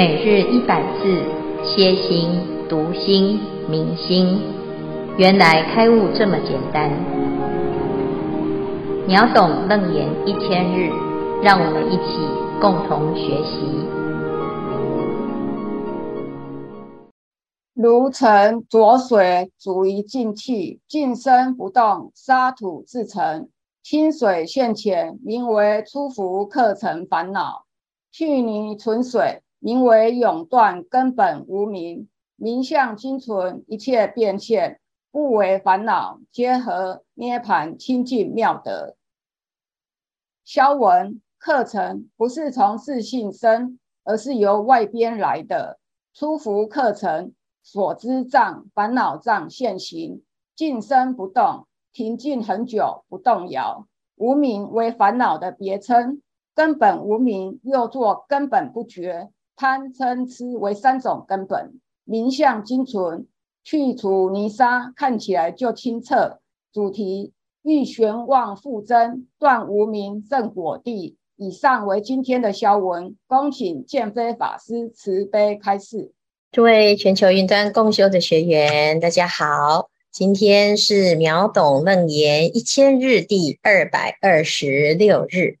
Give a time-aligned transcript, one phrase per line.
[0.00, 1.22] 每日一百字，
[1.62, 2.30] 歇心、
[2.70, 4.40] 读心、明心，
[5.18, 6.90] 原来开悟这么简单。
[9.06, 10.90] 秒懂楞严一千日，
[11.42, 12.16] 让我们一起
[12.62, 13.60] 共同学习。
[17.74, 23.50] 如成浊水，煮于静气，静身不动，沙土自成。
[23.82, 27.66] 清水现前，名为出伏客尘烦恼；
[28.10, 29.42] 去泥存水。
[29.60, 34.80] 名为永断根本无明，名相精存，一切变现，
[35.12, 38.96] 不为烦恼，皆合涅槃清净妙德。
[40.46, 45.78] 消文课程不是从自性生，而是由外边来的。
[46.14, 50.22] 出伏课程所知障烦恼障现行，
[50.56, 53.86] 静身不动，停静很久不动摇。
[54.16, 56.22] 无名为烦恼的别称，
[56.54, 59.30] 根本无明又作根本不觉。
[59.60, 63.26] 贪嗔痴为三种根本，名相精纯，
[63.62, 66.38] 去除泥沙，看起来就清澈。
[66.72, 71.18] 主题欲玄妄复增，断无明正果地。
[71.36, 76.10] 以上为今天的消文，恭请见辉法师慈悲开示。
[76.50, 85.58] 诸位全球云端共修的学员，大家好，今天是秒懂楞严一千日第二百二十六日，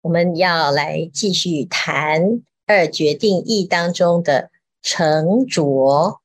[0.00, 2.42] 我们要来继续谈。
[2.72, 6.22] 二决定义当中的沉着，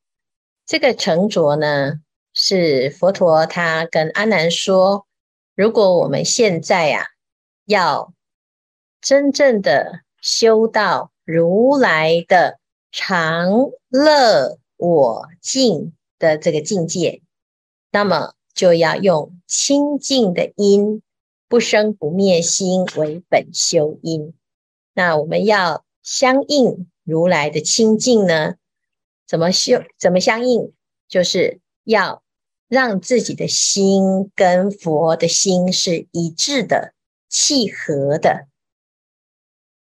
[0.65, 1.99] 这个沉着呢，
[2.33, 5.05] 是佛陀他跟阿难说：
[5.55, 7.05] 如果我们现在呀、啊，
[7.65, 8.13] 要
[9.01, 12.59] 真正的修到如来的
[12.93, 17.21] 常乐我净的这个境界，
[17.91, 21.01] 那么就要用清净的因，
[21.49, 24.33] 不生不灭心为本修因。
[24.93, 25.83] 那我们要。
[26.07, 28.55] 相应如来的清净呢？
[29.27, 29.83] 怎么修？
[29.99, 30.71] 怎么相应？
[31.09, 32.23] 就是要
[32.69, 36.93] 让自己的心跟佛的心是一致的、
[37.27, 38.47] 契合的。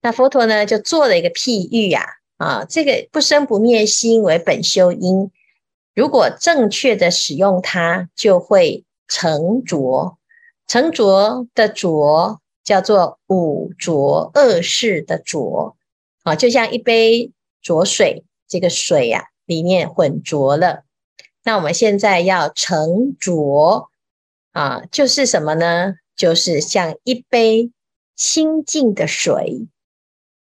[0.01, 2.06] 那佛陀呢，就做了一个譬喻呀，
[2.38, 5.29] 啊，这个不生不灭心为本修因，
[5.94, 10.17] 如果正确的使用它，就会成着。
[10.67, 15.75] 成着的着叫做五浊恶世的浊。
[16.23, 20.84] 啊，就像一杯浊水，这个水呀、啊，里面混浊了。
[21.44, 23.89] 那我们现在要沉浊
[24.51, 25.95] 啊，就是什么呢？
[26.16, 27.72] 就是像一杯
[28.16, 29.67] 清净的水，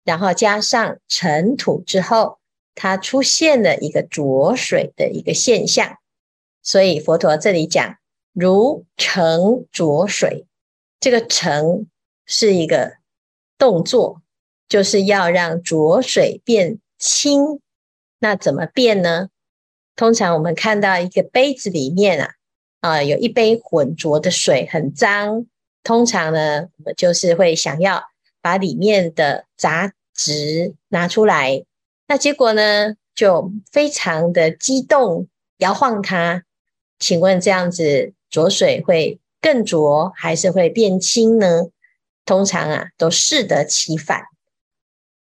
[0.03, 2.39] 然后加上尘土之后，
[2.75, 5.99] 它出现了一个浊水的一个现象。
[6.63, 7.97] 所以佛陀这里讲，
[8.33, 10.47] 如沉浊水，
[10.99, 11.87] 这个沉
[12.27, 12.97] 是一个
[13.57, 14.23] 动作。
[14.69, 17.61] 就是要让浊水变清，
[18.19, 19.29] 那怎么变呢？
[19.97, 22.35] 通常我们看到一个杯子里面啊，
[22.81, 25.47] 啊，有一杯浑浊的水，很脏。
[25.83, 28.05] 通常呢，我们就是会想要
[28.43, 31.65] 把里面的杂质拿出来，
[32.07, 36.45] 那结果呢，就非常的激动，摇晃它。
[36.99, 41.69] 请问这样子浊水会更浊，还是会变清呢？
[42.25, 44.25] 通常啊，都适得其反。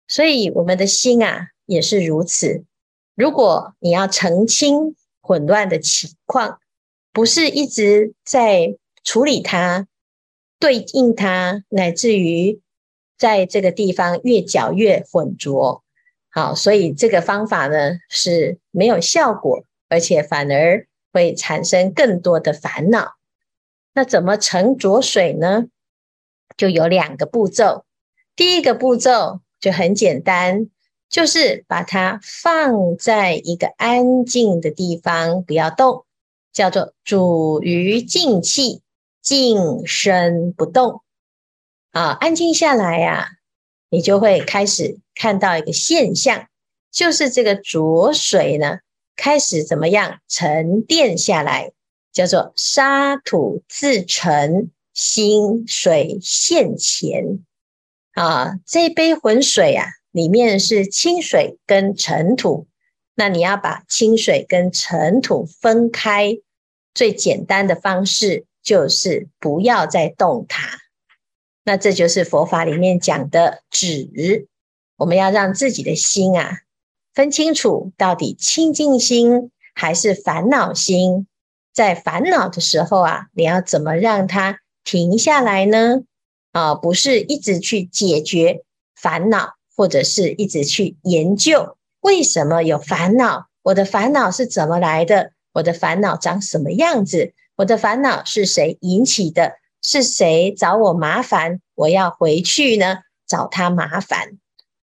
[0.06, 2.64] 所以我们的心啊也是如此。
[3.14, 6.58] 如果你要澄清混乱的情况，
[7.12, 9.86] 不是一直在处理它、
[10.58, 12.60] 对应它，乃至于
[13.16, 15.82] 在这个地方越搅越浑浊。
[16.28, 23.14] 好，所以这个方法呢是没有效果，而且反而会产生更多的烦恼。
[23.94, 25.66] 那怎么沉浊水呢？
[26.56, 27.84] 就有两个步骤。
[28.34, 29.40] 第一个步骤。
[29.64, 30.68] 就很简单，
[31.08, 36.04] 就是把它放在一个安静的地方，不要动，
[36.52, 38.82] 叫做主于静气，
[39.22, 41.00] 静身不动。
[41.92, 43.26] 啊，安静下来呀、
[43.88, 46.48] 你就会开始看到一个现象，
[46.92, 48.80] 就是这个浊水呢，
[49.16, 51.72] 开始怎么样沉淀下来，
[52.12, 57.38] 叫做沙土自成，心水现前。
[58.14, 62.66] 啊，这杯浑水啊，里面是清水跟尘土。
[63.16, 66.38] 那你要把清水跟尘土分开，
[66.94, 70.78] 最简单的方式就是不要再动它。
[71.64, 74.48] 那这就是佛法里面讲的止。
[74.96, 76.60] 我们要让自己的心啊，
[77.14, 81.26] 分清楚到底清净心还是烦恼心。
[81.72, 86.02] 在烦恼的时候啊，你要怎么让它停下来呢？
[86.54, 88.62] 啊，不是一直去解决
[88.94, 102.98] 烦恼，或者是一直去研究为什么有烦恼，我的烦恼是怎么来的，我的烦恼长什么样子，我的烦恼是谁引起的，是谁找我麻烦，我要回去呢？
[103.26, 104.38] 找他麻烦。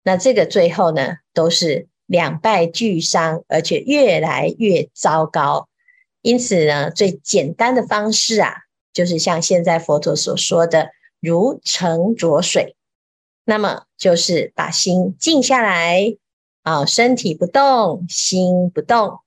[0.03, 5.69] 那这个最后呢，都是两败俱伤，而且越来越糟糕。
[6.23, 8.55] 因此呢，最简单的方式啊，
[8.93, 10.91] 就是像现在佛陀所说的
[11.22, 12.76] “如沉浊水”，
[13.46, 16.16] 那么就是把心静下来
[16.62, 19.20] 啊，身体不动，心不动。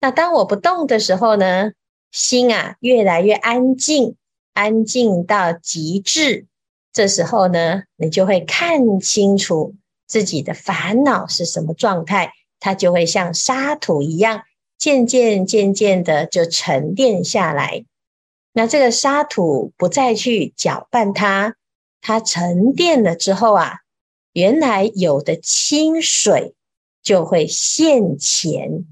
[0.00, 1.72] 那当我不动的时候呢，
[2.12, 4.16] 心啊越来越安静，
[4.52, 6.46] 安静到极致。
[6.92, 9.74] 这时候呢，你就会看清楚。
[10.08, 14.42] 自己的烦恼是什么状态，它就会像沙土一样，
[14.78, 17.84] 渐渐渐渐的就沉淀下来。
[18.58, 21.56] 那这个沙土不再去搅拌它，
[22.00, 23.80] 它沉淀了之后啊，
[24.32, 26.54] 原来有的清水
[27.02, 28.86] 就会现前。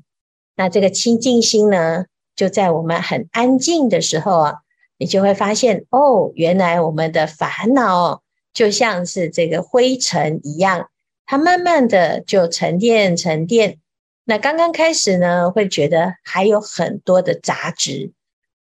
[0.55, 2.05] 那这个清净心呢，
[2.37, 4.55] 就在我们很安静的时候啊，
[4.99, 8.23] 你就会发现哦，原来我们的烦恼
[8.53, 10.91] 就像是这个灰尘一样。
[11.25, 13.79] 它慢慢的就沉淀沉淀，
[14.25, 18.13] 那刚刚开始呢，会觉得还有很多的杂质。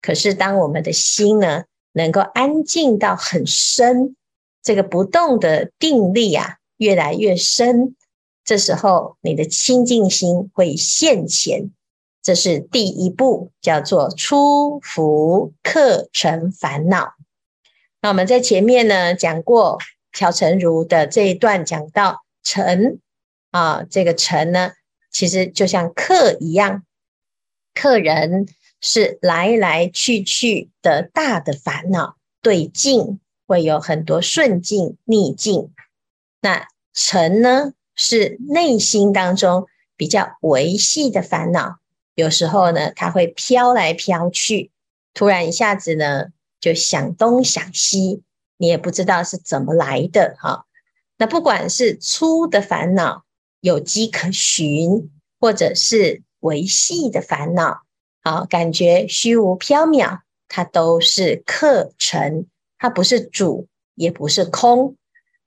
[0.04, 1.64] 可是当我们的心呢，
[1.94, 4.16] 能够安静到很深，
[4.62, 7.96] 这个不动的定力啊，越来越深，
[8.46, 11.72] 这时候你的清净心会现前。
[12.22, 17.14] 这是第一步，叫做出伏克尘烦恼。
[18.02, 19.80] 那我们在前面呢讲过
[20.12, 22.22] 乔诚如的这一段，讲到。
[22.46, 23.00] 尘
[23.52, 24.74] 啊，这个尘呢，
[25.10, 26.84] 其实就像客一样，
[27.74, 28.48] 客人
[28.86, 35.72] 是来来去去的大的烦恼，对境会有很多顺境逆境。
[36.42, 41.78] 那尘呢，是内心当中比较维系的烦恼，
[42.14, 44.70] 有时候呢，它会飘来飘去，
[45.14, 46.26] 突然一下子呢，
[46.60, 48.22] 就想东想西，
[48.58, 50.66] 你也不知道是怎么来的哈。
[51.18, 53.24] 那不管是粗的烦恼
[53.62, 55.10] 有迹可循，
[55.40, 57.84] 或者是维系的烦恼，
[58.24, 62.48] 好，感觉虚无缥缈，它都是客尘，
[62.78, 64.96] 它不是主，也不是空。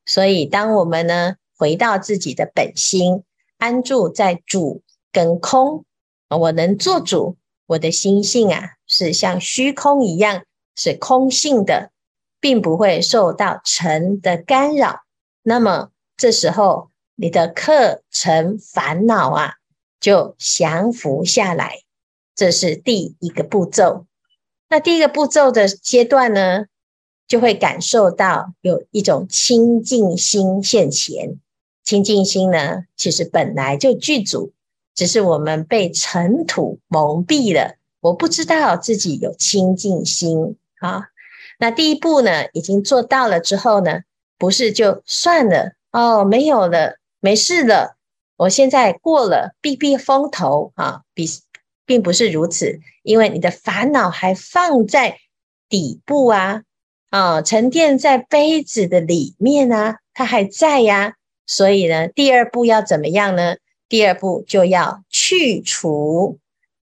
[0.05, 3.25] 所以，当我们呢回到自己的本心，
[3.57, 5.87] 安住在主跟空，
[6.29, 10.45] 我能做主，我的心性啊是像虚空一样，
[10.77, 11.91] 是空性的，
[12.41, 15.01] 并不会受到尘的干扰。
[15.43, 19.55] 那么这时候，你的客尘烦恼啊，
[19.99, 21.86] 就降服下来。
[22.37, 24.07] 这是第一个步骤。
[24.69, 26.67] 那第一个步骤的阶段呢，
[27.27, 31.41] 就会感受到有一种清净心现前。
[31.83, 34.53] 清净心呢，其实本来就具足，
[34.95, 37.77] 只是我们被尘土蒙蔽了。
[38.01, 41.09] 我不知道自己有清净心啊。
[41.59, 44.01] 那第一步呢，已经做到了之后呢，
[44.37, 47.97] 不是就算了哦，没有了，没事了，
[48.37, 51.27] 我现在过了避避风头啊，并
[51.87, 55.19] 并不是如此，因为你的烦恼还放在
[55.69, 56.63] 底部啊，
[57.09, 61.15] 啊，沉淀在杯子的里面啊，它还在呀，
[61.47, 63.57] 所以呢，第二步要怎么样呢？
[63.89, 66.39] 第二步就要去除，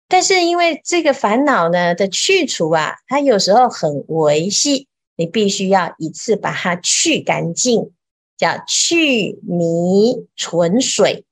[0.06, 4.86] 但是因为这个烦恼呢的去除啊，它有时候很维系。
[5.16, 7.90] 你必须要一次把它去干净，
[8.38, 11.26] 叫去泥存水，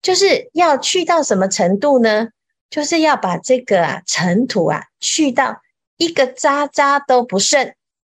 [0.00, 2.28] 就是要去到什么程度呢？
[2.70, 5.62] 就是要把这个啊尘土啊去到
[5.96, 7.74] 一个渣渣都不剩。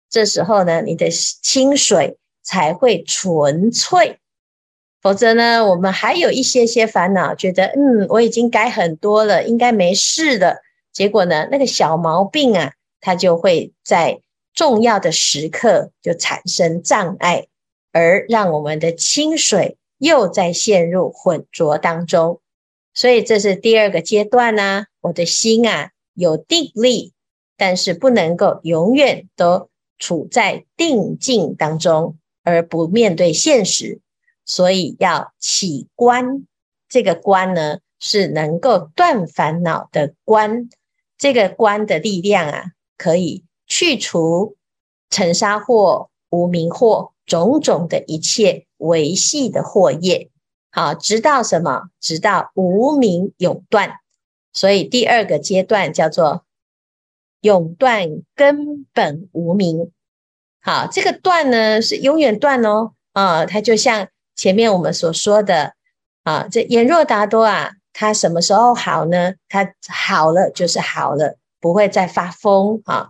[0.08, 4.18] 这时候呢，你的清水才会纯粹。
[5.00, 10.56] 否则呢，我们还有一些些烦恼，觉得嗯，我已经改很多了，应该没事了。
[10.92, 14.20] 结果呢，那个小毛病啊，它就会在。
[14.52, 17.46] 重要的时刻就产生障碍，
[17.92, 22.40] 而让我们的清水又再陷入浑浊当中。
[22.92, 27.12] 所以这是第二个阶段呢、我的心啊有定力，
[27.56, 29.68] 但是不能够永远都
[29.98, 34.00] 处在定境当中，而不面对现实。
[34.44, 36.46] 所以要起观，
[36.88, 40.68] 这个观呢是能够断烦恼的观。
[41.16, 42.64] 这个观的力量啊，
[42.96, 43.44] 可以。
[43.72, 44.56] 去除
[45.10, 50.28] 尘沙惑、无明惑，种种的一切维系的惑业，
[50.70, 51.90] 好，直到什么？
[52.00, 53.98] 直到无明永断。
[54.52, 56.44] 所以第二个阶段叫做
[57.40, 59.90] 永断根本无明。
[60.60, 65.74] 好，这个断呢是永远断哦，啊，它就像前面我们所说的
[66.22, 69.34] 啊，这眼若达多啊，他什么时候好呢？
[69.48, 73.08] 他好了就是好了，不会再发疯啊。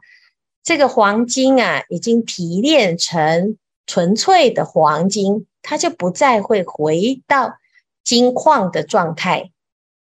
[0.63, 7.59] 这个黄金啊，已经提炼成纯粹的黄金，它就不再会回到
[8.05, 9.51] 金矿的状态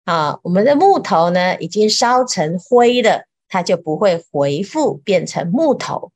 [0.04, 0.38] 啊。
[0.42, 6.12] 我们的木头呢，已经烧成灰了，它就不会回复变成木头。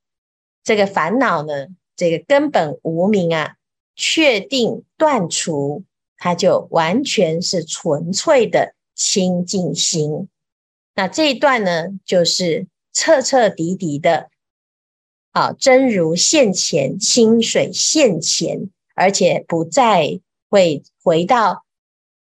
[0.65, 3.57] 这个烦恼呢，这个根本无明啊，
[3.97, 5.85] 确定断除，
[6.17, 10.29] 它就完全是纯粹的清净心。
[10.95, 14.29] 那这一段呢，就是彻彻底底的。
[15.33, 21.65] 啊，真如现前，清水现前，而且不再会回到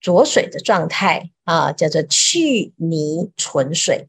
[0.00, 4.08] 浊水的状态啊，叫做去泥纯水。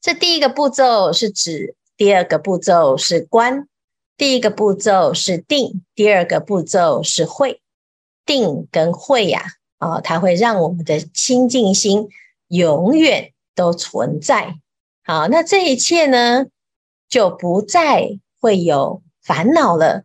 [0.00, 3.68] 这第一个步骤是指，第二个步骤是观，
[4.16, 7.60] 第一个步骤是定，第二个步骤是会。
[8.24, 9.42] 定跟会呀，
[9.78, 12.08] 啊，它会让我们的清净心
[12.46, 14.60] 永远都存在。
[15.02, 16.46] 好，那这一切呢，
[17.08, 20.04] 就不再会有烦恼了。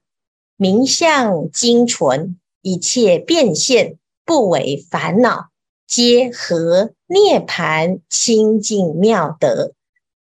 [0.58, 5.50] 明相精纯，一切变现不为烦恼，
[5.86, 9.74] 皆合涅槃清净妙德。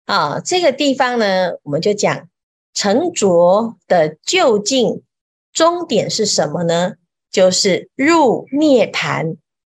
[0.03, 2.27] 啊，这个地方呢，我们就讲
[2.73, 5.01] 成拙的究竟
[5.53, 6.95] 终点是什么呢？
[7.31, 9.38] 就是入涅槃。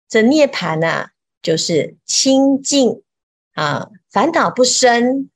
[0.10, 1.12] 这涅槃啊，
[1.44, 3.04] 就是清净
[3.54, 5.30] 啊，烦恼不生。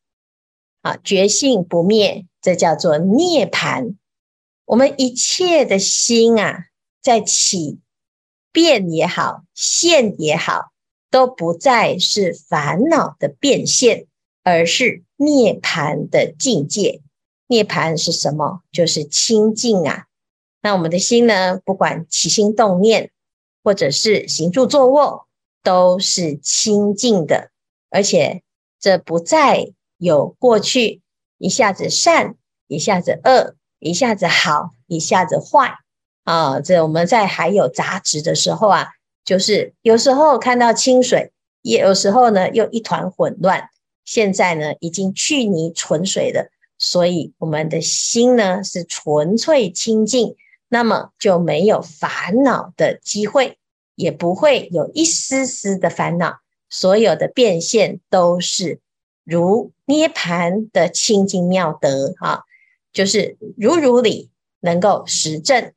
[0.81, 3.95] 啊，觉性不灭，这叫做涅槃。
[4.65, 6.65] 我们一切的心啊，
[7.01, 7.79] 在起
[8.51, 10.71] 变也好，现也好，
[11.09, 14.07] 都不再是烦恼的变现，
[14.43, 17.01] 而是涅槃的境界。
[17.47, 18.61] 涅槃是什么？
[18.71, 20.05] 就是清净啊。
[20.61, 23.11] 那我们的心呢，不管起心动念，
[23.63, 25.27] 或者是行住坐卧，
[25.63, 27.51] 都是清净的，
[27.89, 28.43] 而且
[28.79, 29.73] 这不再。
[29.97, 31.01] 有过去
[31.37, 32.35] 一下子善，
[32.67, 33.55] 一下子恶，
[33.85, 35.75] 一下子好，一下子坏
[36.23, 36.59] 啊！
[36.59, 38.87] 这我们在还有杂质的时候啊，
[39.23, 43.69] 就是有时候看到清水，也有时候呢又一团混乱。
[44.03, 46.49] 现在呢已经去泥纯水了，
[46.79, 50.35] 所以我们的心呢是纯粹清净，
[50.67, 53.59] 那么就没有烦恼的机会，
[53.93, 56.39] 也不会有一丝丝的烦恼，
[56.71, 58.79] 所有的变现都是。
[59.23, 62.41] 如涅槃的清净妙德啊，
[62.95, 65.73] 就是如如理能够实证，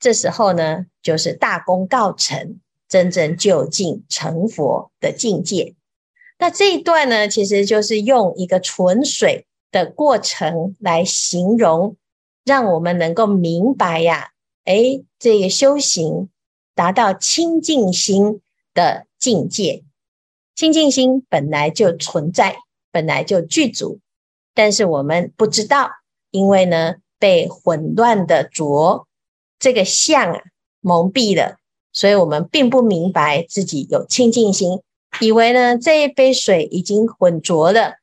[0.00, 2.58] 这时候呢，就是大功告成，
[2.88, 5.74] 真正究竟成佛的境界。
[6.38, 11.96] 那这一段呢，其实就是用一个纯水的过程来形容，
[12.44, 14.30] 让我们能够明白呀，
[14.64, 16.30] 诶，这个修行
[16.74, 18.40] 达到清净心
[18.72, 19.84] 的境界，
[20.54, 22.56] 清净心本来就存在。
[22.92, 24.00] 本来就具足，
[24.54, 25.90] 但是我们不知道，
[26.36, 29.08] 因为呢被混乱的浊
[29.58, 30.40] 这个相啊
[30.82, 31.56] 蒙蔽了，
[31.94, 34.82] 所以我们并不明白自己有清净心，
[35.20, 37.94] 以为呢这一杯水已经浑浊了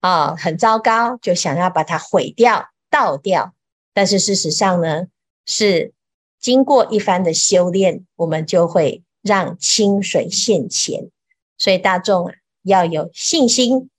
[0.00, 3.52] 啊，很糟糕，就想要把它毁掉、倒掉。
[3.92, 5.04] 但是事实上呢，
[5.44, 5.92] 是
[6.40, 11.10] 经过一番的修炼，我们就会让清水现前。
[11.58, 12.32] 所以大众啊
[12.62, 13.90] 要有信心。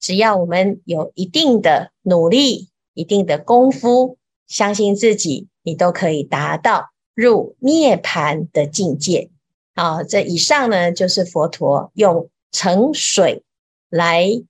[0.00, 9.30] 只要我们有一定的努力、一定的功夫，相信自己，你都可以达到入涅槃的境界。
[9.74, 13.42] 啊，这以上呢，就是佛陀用盛水
[13.88, 14.42] 来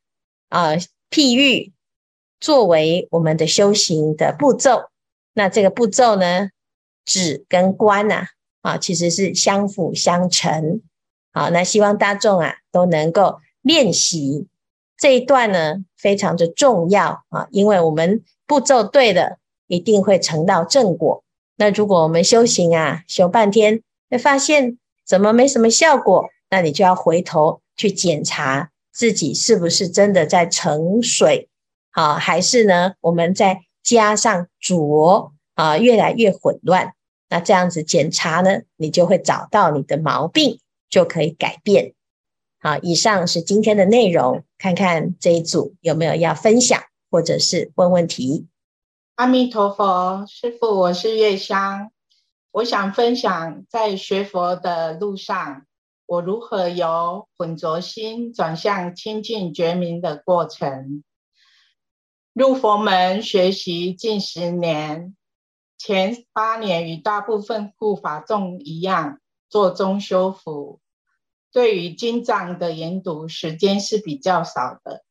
[0.49, 0.73] 啊
[1.11, 1.73] 譬喻，
[2.41, 4.91] 作为我们的修行的步骤。
[5.35, 6.51] 那这个步骤呢，
[7.05, 8.29] 止跟观啊，
[8.63, 10.83] 啊，其实是相辅相成。
[11.33, 14.49] 好，那希望大众啊都能够练习。
[15.03, 21.25] 这一段呢，非常的重要啊，因为我们步骤对了，一定会成到正果。
[21.57, 31.49] 那如果我们修行啊，修半天，会发现怎么没什么效果，那你就要回头去检查自己是不是真的在盛水，
[31.91, 36.93] 啊，还是呢，我们再加上浊啊，越来越混乱。
[37.29, 41.93] 那这样子检查呢，你就会找到你的毛病，就可以改变。
[42.65, 48.47] 好，以上是今天的内容，看看这一组有没有要分享或者是问问题。
[49.17, 51.91] 阿弥陀佛，师父，我是月香，
[52.53, 55.67] 我想分享在学佛的路上，
[56.07, 61.03] 我如何由混浊心转向清净觉明的过程。
[62.33, 65.17] 入佛门学习近十年，
[65.77, 70.79] 前八年与大部分护法众一样，做中修辅，
[71.53, 75.05] 对于经藏的研读时间是比较少的。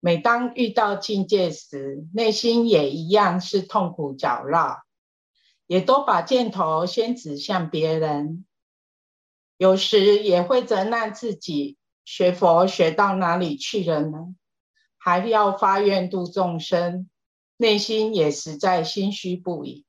[0.00, 4.82] 每当遇到境界时，内心也一样是痛苦搅绕，
[5.66, 8.44] 也都把箭头先指向别人。
[9.58, 14.34] 有时也会责难自己，学佛学到哪里去了呢？
[14.96, 17.08] 还要发愿度众生，
[17.56, 19.84] 内心也实在心虚不已。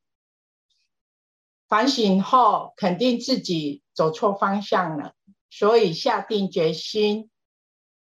[1.67, 5.15] 反省后，肯定自己走错方向了。
[5.55, 7.29] 所以下定决心，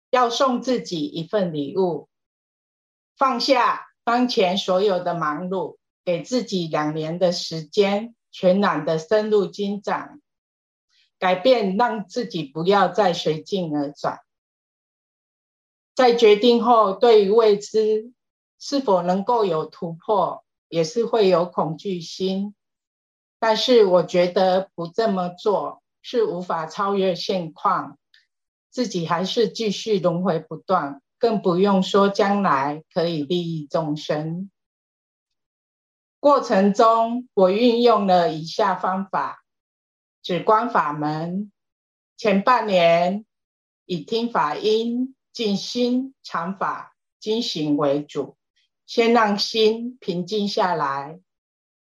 [0.08, 2.08] 要送自己一份礼物，
[3.18, 10.22] 放下当前所有的忙碌，给自己两年的时间，全然的深入经藏，
[11.18, 14.20] 改变，让自己不要再随境而转。
[15.94, 18.14] 在决定后，对于未知
[18.58, 22.54] 是否能够有突破，也是会有恐惧心。
[23.38, 25.83] 但是我觉得不这么做。
[26.06, 27.98] 是无法超越现况，
[28.68, 34.50] 自己还是继续轮回不断，更不用说将来可以利益众生。
[36.20, 39.44] 过程中，我运用了以下方法：
[40.22, 41.50] 止观法门，
[42.18, 43.24] 前半年
[43.86, 48.36] 以听法音、静心、禅法、经行为主，
[48.84, 51.18] 先让心平静下来。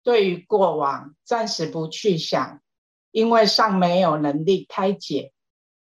[0.04, 2.60] 对于过往，暂时不去想。
[3.14, 5.32] 因为尚没有能力开解，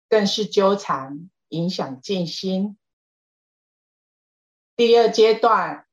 [0.10, 2.76] 更是纠缠，影响静心。
[4.76, 5.86] 第二阶段，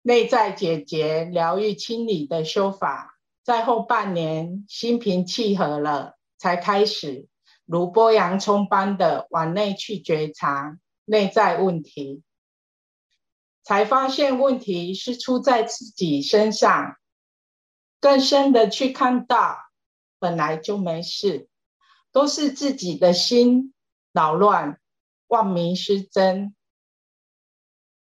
[0.00, 7.28] 内在解决、疗愈、清理的修法，在后半年心平气和了，才开始
[7.66, 12.22] 如剥洋葱般的往内去觉察内在问题，
[13.62, 16.96] 才发现问题是出在自己身上，
[18.00, 19.65] 更深的去看到。
[20.18, 21.48] 本来就没事，
[22.12, 23.74] 都是自己的心
[24.12, 24.80] 扰乱、
[25.28, 26.54] 妄迷失真，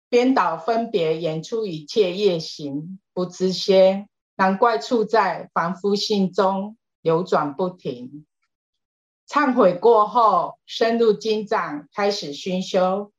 [0.10, 8.25] 颠倒分别，演出一切业行，不知歇，难怪处在凡夫心中流转不停。
[9.27, 13.12] 忏悔过后，深入经藏，开始熏修，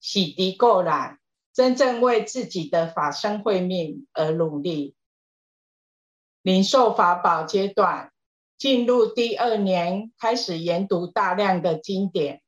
[0.00, 1.20] 洗涤垢染，
[1.52, 4.96] 真正为自己的法身慧命而努力。
[6.46, 8.12] 领受法宝阶段，
[8.56, 12.40] 进入第二年，开始研读大量的经典，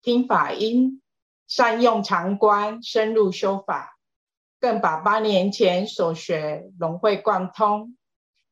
[0.00, 1.02] 听法音，
[1.48, 3.96] 善用常观，深入修法，
[4.60, 7.96] 更把八年前所学融会贯通，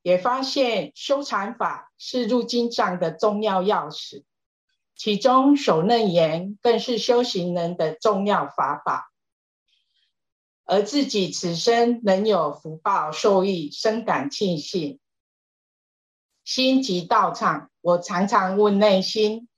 [0.03, 4.25] 也发现修禅法是入经藏的重要钥匙，
[4.97, 9.05] 其中守楞严更是修行人的重要法宝。
[10.71, 15.01] 而自己此生能有福报受益，深感庆幸。
[16.45, 19.49] 心即道场，我常常问内心：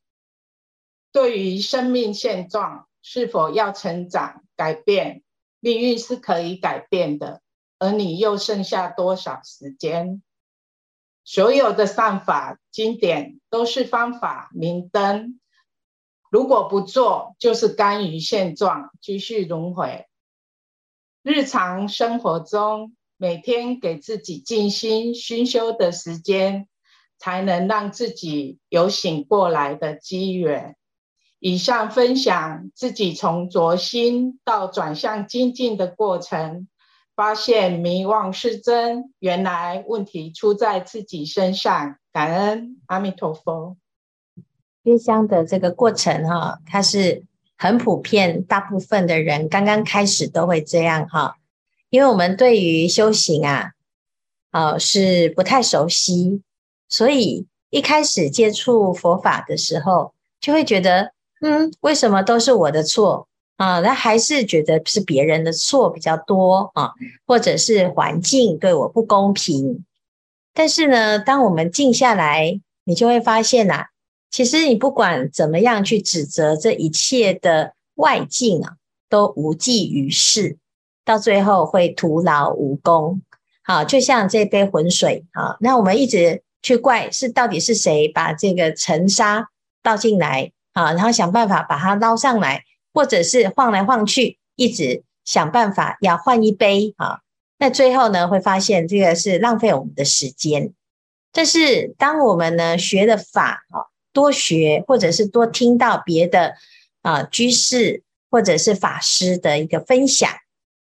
[1.12, 5.22] 对于生命现状，是否要成长改变？
[5.60, 7.42] 命运是可以改变的，
[7.78, 10.22] 而你又剩下多少时间？
[11.24, 15.38] 所有的善法经典都是方法明灯，
[16.30, 20.06] 如果不做，就是甘于现状，继续轮回。
[21.22, 26.66] 日常生活中，每天给自己静心熏修的时间，
[27.18, 30.76] 才能让自己有醒过来的机缘。
[31.38, 36.66] 以上分享自己从着心到转向精进的过程，
[37.14, 41.96] 发现迷妄是真，原来问题出在自己身上。
[42.12, 43.76] 感恩阿弥陀佛。
[44.82, 47.24] 月香的这个过程哈，它是
[47.62, 51.36] 很普遍，大部分的人刚刚开始都会这样哈，
[51.90, 53.70] 因为我们对于修行啊，
[54.50, 56.42] 呃，是不太熟悉。
[56.88, 63.78] 所以一开始接触佛法的时候，就会觉得，嗯，为什么都是我的错啊？
[63.78, 66.90] 那还是觉得是别人的错比较多啊，
[67.24, 69.84] 或者是环境对我不公平。
[70.52, 73.84] 但是呢，当我们静下来，你就会发现呐，
[74.32, 78.72] 其实你不管怎么样去指责这一切的外境啊，
[79.08, 80.58] 都无济于事，
[81.04, 83.22] 到最后会徒劳无功。
[83.62, 86.42] 好，就像这杯浑水啊，那我们一直。
[86.64, 89.48] 去怪是到底是谁把这个尘沙
[89.82, 90.92] 倒进来啊？
[90.92, 92.62] 然后想办法把它捞上来，
[92.94, 97.18] 或者是晃来晃去，一直想办法要换一杯啊。
[97.58, 100.72] 那最后呢，会发现这个是浪费我们的时间。
[101.32, 106.54] 但是当我们呢学的法啊，多学或者是多听到别的
[107.02, 110.30] 啊居士或者是法师的一个分享，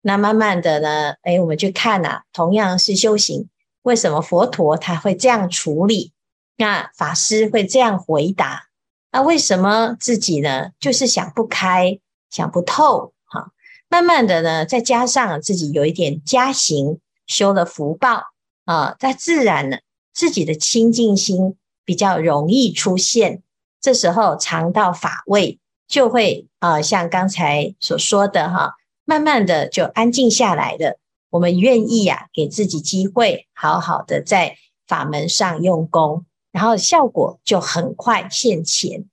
[0.02, 3.48] 那慢慢的呢，哎，我们去看呐，同样是修行。
[3.82, 6.12] 为什么佛陀他会这样处理？
[6.56, 8.64] 那法师会这样回答？
[9.12, 10.70] 那为什么自己呢？
[10.80, 13.12] 就是想不开，想不透。
[13.26, 13.52] 哈，
[13.88, 18.24] 慢慢的呢，再加上自己有一点加行，修了福报
[18.64, 19.78] 啊，在自然呢，
[20.12, 23.42] 自己的清净心比较容易出现。
[23.80, 28.74] 这时候尝到法味，就会啊，像刚才所说的哈，
[29.06, 30.98] 慢慢的就安静下来的。
[31.30, 39.04] 我们愿意呀，给自己机会，好好的在法门上用功，然后效果就很快现前。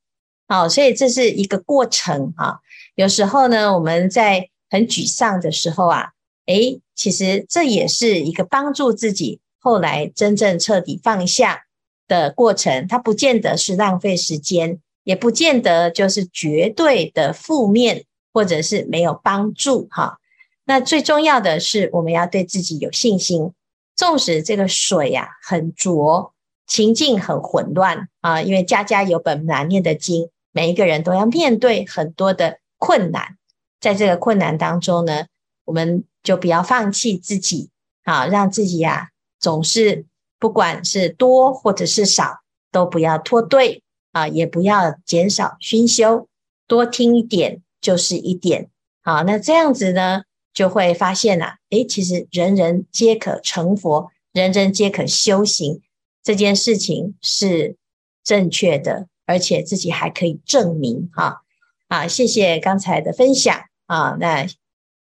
[0.48, 2.60] 好，所以这是一个过程啊。
[2.96, 6.12] 有时候呢，我们在很沮丧的时候啊，
[6.46, 11.64] 诶，其实这也是一个帮助自己后来真正彻底放下
[12.08, 12.88] 的过程。
[12.88, 20.20] 它不见得是浪费时间，也不见得就是绝对的负面，或者是没有帮助哈。
[20.66, 23.52] 那最重要的是，我们要对自己有信心。
[23.96, 26.34] 纵使这个水呀、很浊，
[26.66, 33.38] 情境很混乱啊，因为家家有本难念的经，每一个人都要面对很多的困难。
[33.80, 35.26] 在这个困难当中呢，
[35.66, 37.70] 我们就不要放弃自己
[38.04, 39.08] 啊，让自己呀、啊、
[39.40, 40.06] 总是
[40.44, 46.28] 不管是多或者是少，都不要脱队啊，也不要减少熏修，
[46.68, 48.70] 多听一点就是一点。
[49.02, 50.24] 好，那这样子呢？
[50.54, 55.82] 就会发现呐、啊，诶，其实人人皆可成佛，人人皆可修行，
[56.22, 57.78] 这件事情是
[58.22, 61.44] 正确的，而且自己还可以证明哈。
[61.88, 64.46] 啊，谢谢刚才的分享啊，那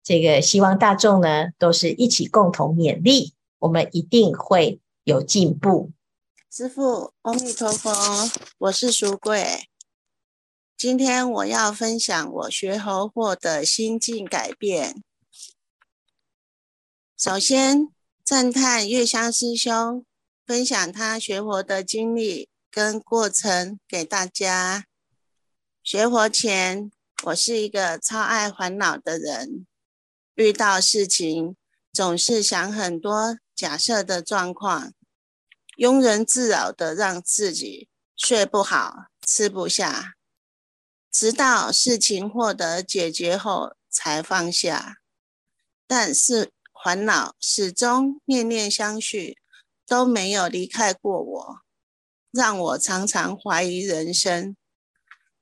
[0.05, 5.91] 这个希望大众呢都是一起共同勉励，我们一定会有进步。
[6.49, 7.91] 师父，阿弥陀佛，
[8.59, 9.69] 我是淑贵，
[10.77, 15.03] 今天我要分享我学佛后的心境改变。
[17.17, 17.89] 首先
[18.25, 20.05] 赞叹月香师兄
[20.47, 24.87] 分享他学佛的经历跟过程给大家。
[25.83, 26.93] 学佛前，
[27.25, 29.67] 我是一个超爱烦恼的人，
[30.37, 31.57] 遇到事情
[31.93, 34.93] 总是想很多假设的状况，
[35.79, 40.15] 庸人自扰的让自己睡不好、吃不下，
[41.13, 44.97] 直到事情获得解决后才放下。
[45.87, 46.51] 但是，
[46.83, 49.39] 烦恼始终念念相续，
[49.87, 51.61] 都没有离开过我，
[52.33, 54.57] 让我常常怀疑人生。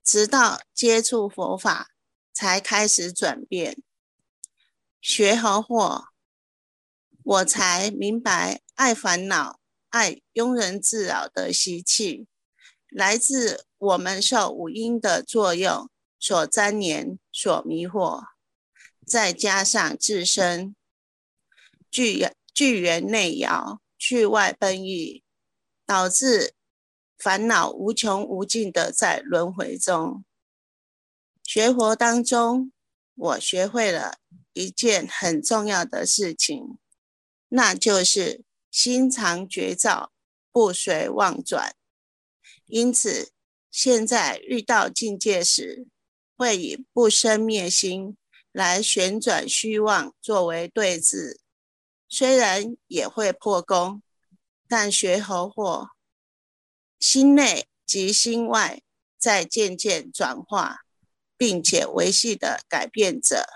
[0.05, 1.89] 直到接触佛法，
[2.35, 3.83] 才开始转变。
[5.01, 6.05] 学佛后，
[7.31, 12.27] 我才明白，爱烦恼、爱庸人自扰的习气，
[12.88, 15.88] 来自我们受五阴的作用
[16.19, 18.25] 所粘连、所迷惑，
[19.07, 20.75] 再加上自身。
[21.88, 25.23] 聚聚缘内摇，去外奔逸，
[25.87, 26.55] 导致
[27.16, 30.25] 烦恼无穷无尽的在轮回中。
[31.45, 32.73] 学佛当中，
[33.14, 34.16] 我学会了
[34.53, 36.77] 一件很重要的事情，
[37.51, 40.13] 那就是心常觉照，
[40.51, 41.77] 不随妄转。
[42.67, 43.33] 因此，
[43.71, 45.87] 现在遇到境界时，
[46.37, 48.17] 会以不生灭心
[48.53, 51.41] 来旋转虚妄作为对治。
[52.09, 54.03] 虽然也会破功，
[54.69, 55.89] 但学佛后，
[56.99, 58.83] 心内及心外
[59.19, 60.81] 在渐渐转化，
[61.37, 63.47] 并且维系的改变着。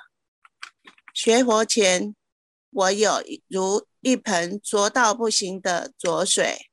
[1.13, 2.15] 学佛前，
[2.75, 6.71] 我有如一盆浊到不行的浊水，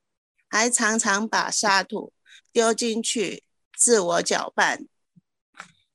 [0.50, 2.12] 还常常把沙土
[2.52, 3.44] 丢进去
[3.78, 4.86] 自我搅拌。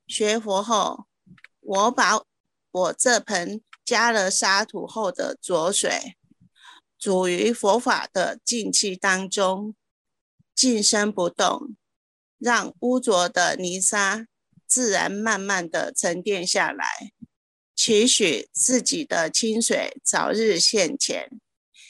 [0.07, 1.07] 学佛后，
[1.61, 2.23] 我把
[2.71, 3.61] 我这盆。
[3.87, 6.17] 加了沙土后的浊水，
[6.99, 9.77] 煮于佛法的静气当中，
[10.57, 11.77] 静身不动，
[12.37, 14.27] 让污浊的泥沙
[14.67, 17.13] 自然慢慢的沉淀下来，
[17.77, 21.31] 期许自己的清水早日现前。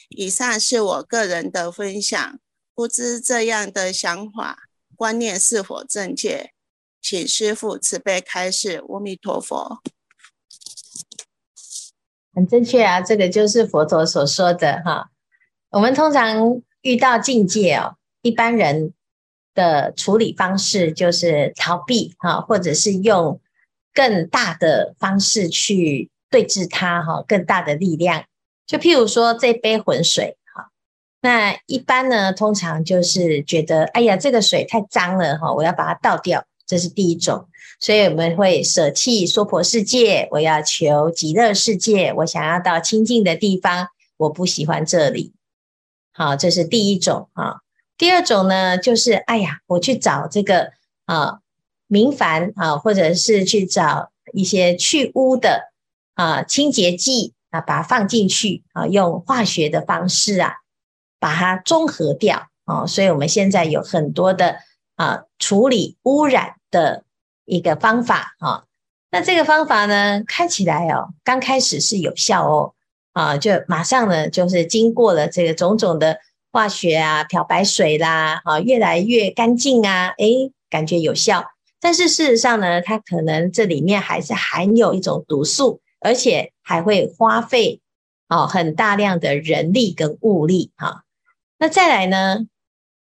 [0.09, 2.39] 以上是我个人的分享，
[2.75, 6.51] 不知这样的想法观念是否正确？
[7.01, 8.83] 请师父慈悲开示。
[8.87, 9.81] 阿弥陀佛。
[12.33, 15.09] 很正确啊，这个就是佛陀所说的哈。
[15.69, 18.93] 我们通常遇到境界哦，一般人
[19.53, 23.41] 的处理方式就是逃避哈，或者是用
[23.97, 28.25] 更大的方式去对治它哈，更大的力量。
[28.67, 30.69] 就譬如说这杯浑水哈，
[31.21, 37.47] 那一般呢，通常就是觉得哎呀，这个水太脏了哈，我要把它倒掉，这是第一种。
[37.79, 45.33] 所以我们会舍弃娑婆世界，我要求极乐世界，我想要到清净的地方，我不喜欢这里。
[46.13, 47.61] 好，这是第一种哈。
[47.97, 50.71] 第二种呢，就是哎呀，我去找这个
[51.05, 51.39] 啊
[51.87, 55.71] 明矾啊，或者是去找一些去污的
[56.15, 60.55] 啊清洁剂啊，把它放进去啊，用化学的方式啊，
[61.19, 62.85] 把它中和掉啊。
[62.85, 64.57] 所以我们现在有很多的
[64.95, 67.03] 啊处理污染的
[67.45, 68.63] 一个方法啊。
[69.09, 72.73] 那这个方法呢，看起来哦，刚开始是有效哦。
[73.13, 76.19] 啊，就马上呢，就是经过了这个种种的
[76.51, 81.43] 化学啊、漂白水啦，啊，越来越干净啊，诶，感觉有效。
[81.79, 87.81] 但是事实上呢，它可能这里面还是含有一种毒素，而且还会花费
[88.27, 91.03] 啊很大量的人力跟物力哈。
[91.59, 92.47] 那再来呢，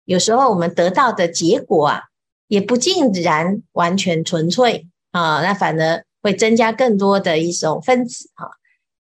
[0.05, 2.03] 有时候我们得到的结果啊，
[2.49, 8.51] 也不尽然完全纯粹啊，那反而会增加更多的一种分子哈。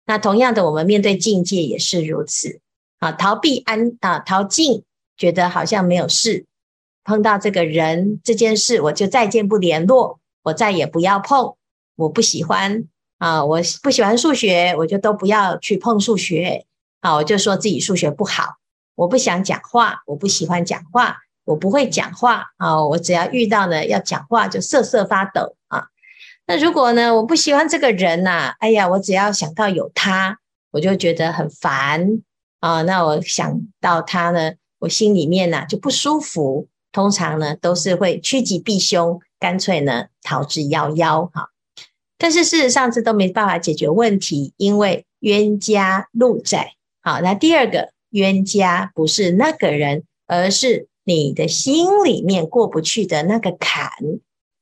[0.06, 2.60] 那同样的，我们面对境界也是如此
[2.98, 4.84] 啊，逃避安啊，逃进，
[5.16, 6.44] 觉得好像没有事，
[7.04, 11.54] 碰到这个人这件事，我就再见不联络，我再也不要碰，
[11.96, 12.84] 我不喜欢
[13.18, 16.64] 啊，我不喜欢数学，我就都不要去碰数学
[17.00, 18.56] 啊，我就说自己数学不好，
[18.94, 25.88] 我不想讲话，我不喜欢讲话，我不会讲话啊，我只要遇到呢要讲话就瑟瑟发抖啊。
[26.46, 30.38] 那如果呢，我不喜欢这个人呐、啊，哎呀，我只要想到有他，
[30.72, 32.22] 我就觉得很烦
[32.60, 32.82] 啊。
[32.82, 36.68] 那我想到他呢，我心里面呢、啊、就不舒服。
[36.94, 41.50] 通常呢都是会趋吉避凶，干脆呢逃之夭夭哈。
[42.16, 46.74] 但是事实上这都没办法解决问题，因为冤家路窄。
[47.02, 53.90] 好，那第二个冤家不是那个人，而是你的心里面过不去的那个坎。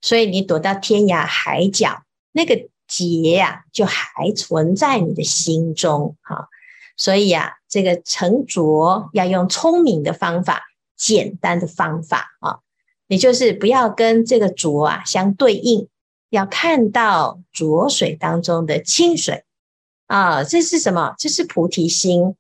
[0.01, 6.49] 所以你躲到天涯海角，那个结呀、啊，就还存在你的心中哈。
[6.97, 10.63] 所以呀、啊，这个沉着要用聪明的方法，
[11.03, 12.61] 简单的方法啊。
[13.09, 15.89] 你就是不要跟这个浊啊相对应，
[16.31, 19.45] 要看到浊水当中的清水
[20.07, 20.45] 啊。
[20.45, 21.15] 这是什么？
[21.19, 22.37] 这是菩提心。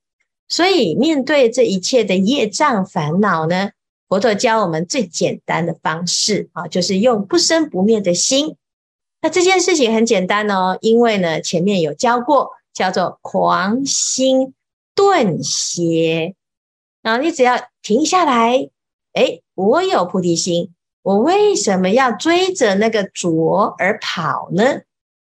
[0.48, 3.70] 所以面对这一切的业障烦恼呢，
[4.09, 8.57] 佛陀教我们最简单的方式啊，就是用不生不灭的心。
[9.20, 14.55] 那这件事情很简单哦，因为呢前面有教过，叫做狂心
[14.94, 16.35] 顿歇。
[17.03, 18.71] 然后你只要停下来，
[19.12, 24.83] 诶，我有菩提心，我为什么要追着那个浊而跑呢？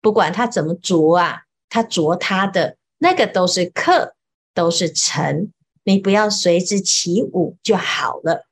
[0.02, 4.16] 不管它怎么浊啊，它浊它的那个都是客，
[4.54, 5.52] 都是尘，
[5.84, 8.48] 你不要随之起舞就好了。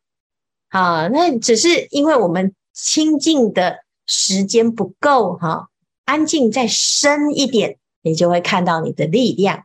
[0.69, 5.69] 啊，那只是因为我们清净的时间不够哈，
[6.04, 9.64] 安静再深一点，你就会看到你的力量。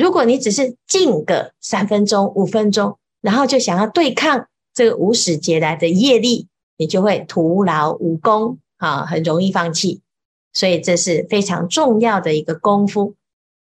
[0.00, 10.00] 如果你只是静个三分钟、五分钟，然后就想要对抗这个无始劫来的业力，你就会徒劳无功啊，很容易放弃。
[10.54, 13.14] 所以这是非常重要的一个功夫。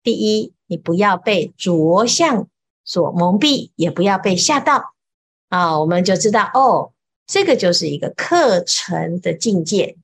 [0.03, 2.47] 第一，你不要被着相
[2.83, 4.93] 所蒙蔽，也不要被吓到。
[5.47, 6.91] 啊，我们就知道哦，
[7.25, 9.95] 这个就是一个课程的境界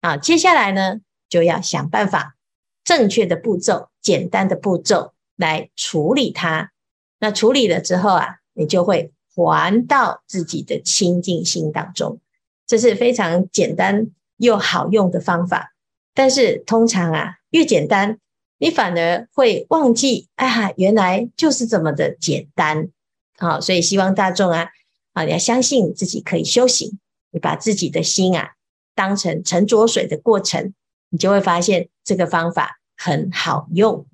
[0.00, 0.16] 啊。
[0.16, 2.34] 接下来呢，就要想办法
[2.82, 6.70] 正确的步骤、简单的步骤来处理它。
[7.18, 12.20] 那处理了之后啊，你就会还到自己的清净心当中。
[12.66, 15.72] 这是非常简单又好用的方法。
[16.12, 18.18] 但是通常啊，越简单，
[18.58, 22.88] 你反而会忘记，哎呀，原来就是这么的简单。
[23.38, 24.68] 好，所以希望大众啊。
[25.14, 26.98] 啊，你要相信自己可以修行，
[27.30, 28.52] 你把自己的心啊
[28.94, 30.74] 当成沉着水的过程，
[31.08, 34.06] 你就会发现这个方法很好用。